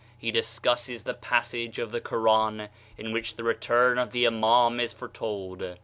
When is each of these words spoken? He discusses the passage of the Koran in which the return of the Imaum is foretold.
He 0.17 0.31
discusses 0.31 1.03
the 1.03 1.13
passage 1.13 1.77
of 1.77 1.91
the 1.91 2.01
Koran 2.01 2.69
in 2.97 3.11
which 3.13 3.35
the 3.35 3.43
return 3.43 3.99
of 3.99 4.11
the 4.11 4.25
Imaum 4.25 4.79
is 4.79 4.93
foretold. 4.93 5.77